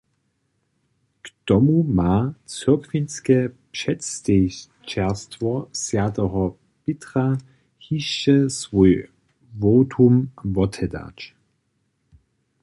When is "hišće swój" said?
7.83-8.93